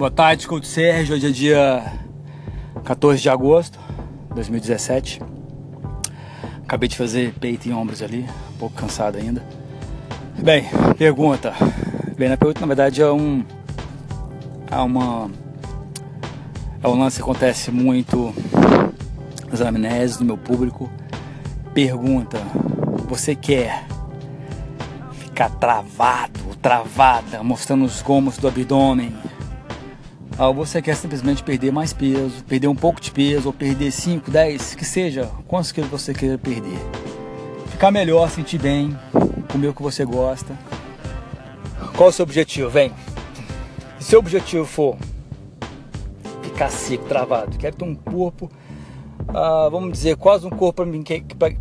[0.00, 1.14] Boa tarde, Couto Sérgio.
[1.14, 1.92] Hoje é dia
[2.84, 3.78] 14 de agosto
[4.28, 5.20] de 2017.
[6.64, 9.44] Acabei de fazer peito e ombros ali, um pouco cansado ainda.
[10.42, 10.64] Bem,
[10.96, 11.52] pergunta.
[12.16, 13.44] Bem, na pergunta na verdade é um.
[14.70, 15.30] É uma.
[16.82, 18.34] É um lance que acontece muito
[19.50, 20.90] nas amnésias do meu público.
[21.74, 22.38] Pergunta:
[23.06, 23.84] Você quer
[25.12, 29.14] ficar travado, travada, mostrando os gomos do abdômen?
[30.48, 34.30] Ou você quer simplesmente perder mais peso, perder um pouco de peso, ou perder 5,
[34.30, 36.78] 10, que seja, quantos que você queira perder.
[37.66, 38.96] Ficar melhor, sentir bem,
[39.52, 40.58] comer o que você gosta.
[41.96, 42.70] Qual o seu objetivo?
[42.70, 42.90] Vem.
[43.98, 44.96] Se seu objetivo for
[46.42, 48.50] ficar seco, travado, quero ter um corpo,
[49.28, 50.82] ah, vamos dizer, quase um corpo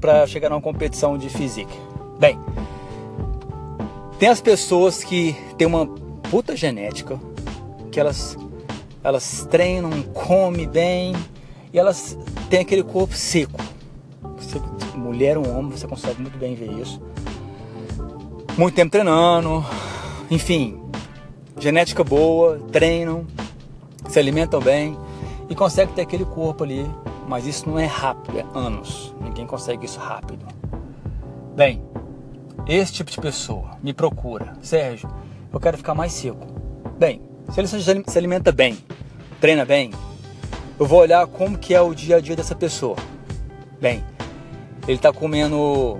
[0.00, 1.72] para chegar numa competição de física.
[2.18, 2.38] Bem,
[4.18, 5.86] tem as pessoas que têm uma
[6.30, 7.18] puta genética,
[7.90, 8.36] que elas
[9.02, 11.14] elas treinam, comem bem
[11.72, 12.16] e elas
[12.50, 13.60] têm aquele corpo seco.
[14.36, 14.60] Você,
[14.96, 17.00] mulher ou homem, você consegue muito bem ver isso.
[18.56, 19.64] Muito tempo treinando,
[20.30, 20.80] enfim,
[21.58, 23.26] genética boa, treinam,
[24.08, 24.96] se alimentam bem
[25.48, 26.84] e conseguem ter aquele corpo ali.
[27.28, 29.14] Mas isso não é rápido, é anos.
[29.20, 30.46] Ninguém consegue isso rápido.
[31.54, 31.82] Bem,
[32.66, 35.10] esse tipo de pessoa me procura, Sérgio,
[35.52, 36.46] eu quero ficar mais seco.
[36.98, 38.78] Bem, se ele se alimenta bem,
[39.40, 39.90] treina bem,
[40.78, 42.96] eu vou olhar como que é o dia a dia dessa pessoa.
[43.80, 44.04] Bem,
[44.86, 45.98] ele está comendo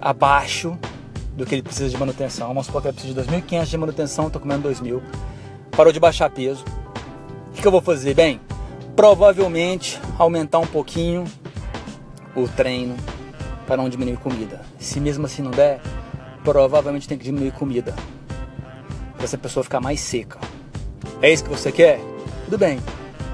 [0.00, 0.78] abaixo
[1.36, 2.48] do que ele precisa de manutenção.
[2.48, 5.02] Vamos supor que ele precisa de 2.500 de manutenção, estou comendo 2.000.
[5.72, 6.64] Parou de baixar peso.
[7.48, 8.14] O que, que eu vou fazer?
[8.14, 8.40] Bem,
[8.94, 11.24] provavelmente aumentar um pouquinho
[12.36, 12.96] o treino
[13.66, 14.60] para não diminuir comida.
[14.78, 15.80] Se mesmo assim não der,
[16.44, 17.94] provavelmente tem que diminuir comida.
[19.24, 20.38] Para essa pessoa ficar mais seca.
[21.22, 21.98] É isso que você quer?
[22.44, 22.78] Tudo bem.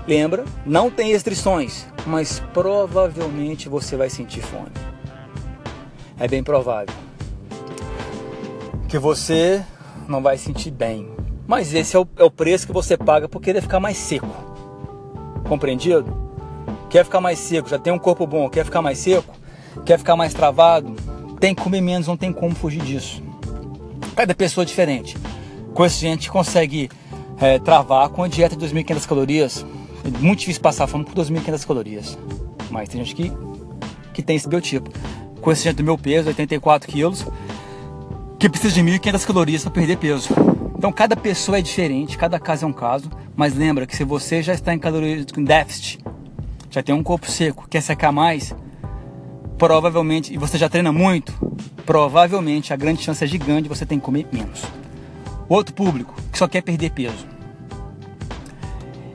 [0.07, 4.71] Lembra, não tem restrições, mas provavelmente você vai sentir fome.
[6.17, 6.95] É bem provável
[8.89, 9.65] que você
[10.07, 11.11] não vai sentir bem.
[11.45, 14.29] Mas esse é o, é o preço que você paga por querer ficar mais seco.
[15.49, 16.31] Compreendido?
[16.89, 19.35] Quer ficar mais seco, já tem um corpo bom, quer ficar mais seco,
[19.85, 20.95] quer ficar mais travado,
[21.41, 23.21] tem que comer menos, não tem como fugir disso.
[24.15, 25.17] Cada pessoa é diferente.
[25.75, 26.91] Com esse gente consegue
[27.41, 29.67] é, travar com a dieta de 2.500 calorias.
[30.05, 32.19] É muito difícil passar fome com 2.500 calorias.
[32.71, 33.33] Mas tem gente que,
[34.13, 34.91] que tem esse biotipo.
[35.41, 37.27] Com esse gente do meu peso, 84 quilos,
[38.39, 40.29] que precisa de 1.500 calorias para perder peso.
[40.77, 43.11] Então cada pessoa é diferente, cada caso é um caso.
[43.37, 45.99] Mas lembra que se você já está em calorias com déficit,
[46.71, 48.55] já tem um corpo seco, quer secar mais,
[49.59, 51.35] provavelmente, e você já treina muito,
[51.85, 54.63] provavelmente a grande chance é gigante de você ter que comer menos.
[55.51, 57.27] Outro público que só quer perder peso.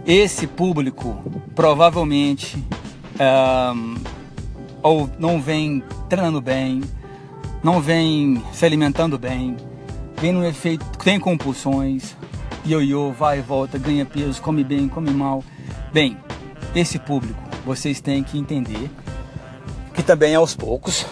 [0.05, 1.17] Esse público
[1.55, 2.61] provavelmente
[3.73, 3.95] um,
[4.83, 6.81] ou não vem treinando bem,
[7.63, 9.55] não vem se alimentando bem,
[10.19, 12.17] vem no efeito, tem compulsões,
[12.65, 15.41] ioiô, vai e volta, ganha peso, come bem, come mal.
[15.93, 16.17] Bem,
[16.75, 18.91] esse público vocês têm que entender
[19.93, 21.05] que também aos poucos,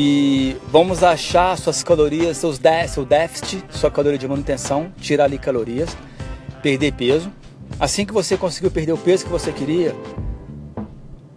[0.00, 5.38] e vamos achar suas calorias, seus de, seu déficit, sua caloria de manutenção, tirar ali
[5.38, 5.96] calorias,
[6.62, 7.32] perder peso.
[7.80, 9.96] Assim que você conseguiu perder o peso que você queria,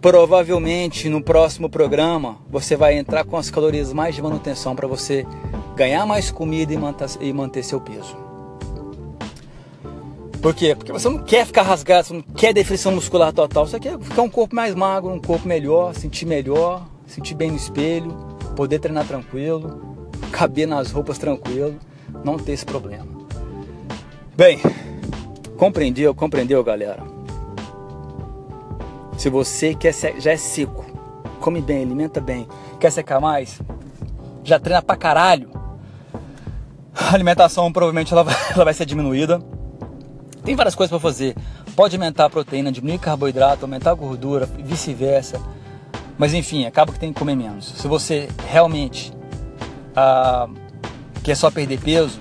[0.00, 5.26] provavelmente no próximo programa você vai entrar com as calorias mais de manutenção para você
[5.74, 8.16] ganhar mais comida e manter, e manter seu peso.
[10.40, 10.76] Por quê?
[10.76, 14.22] Porque você não quer ficar rasgado, você não quer definição muscular total, você quer ficar
[14.22, 19.06] um corpo mais magro, um corpo melhor, sentir melhor, sentir bem no espelho, poder treinar
[19.06, 21.76] tranquilo, caber nas roupas tranquilo,
[22.24, 23.06] não ter esse problema.
[24.36, 24.60] Bem,
[25.56, 27.02] compreendeu, compreendeu, galera?
[29.16, 30.84] Se você quer ser, já é seco,
[31.40, 32.46] come bem, alimenta bem,
[32.80, 33.60] quer secar mais,
[34.42, 35.50] já treina pra caralho,
[36.94, 39.40] a alimentação provavelmente ela vai, ela vai ser diminuída.
[40.44, 41.36] Tem várias coisas para fazer.
[41.76, 45.40] Pode aumentar a proteína, diminuir carboidrato, aumentar a gordura, vice-versa
[46.22, 47.64] mas enfim, acaba que tem que comer menos.
[47.64, 49.12] Se você realmente
[49.96, 50.48] ah,
[51.20, 52.20] quer só perder peso,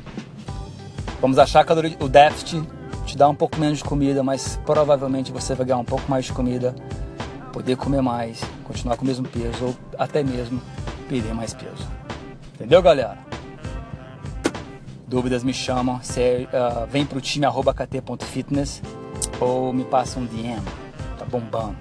[1.21, 1.71] vamos achar que
[2.03, 2.68] o déficit
[3.06, 6.25] te dá um pouco menos de comida, mas provavelmente você vai ganhar um pouco mais
[6.25, 6.74] de comida,
[7.53, 10.59] poder comer mais, continuar com o mesmo peso ou até mesmo
[11.07, 11.88] perder mais peso.
[12.56, 13.19] Entendeu, galera?
[15.06, 18.81] Dúvidas me chamam, se, uh, vem pro time arroba kt.fitness
[19.39, 20.59] ou me passa um DM,
[21.19, 21.77] tá bombando.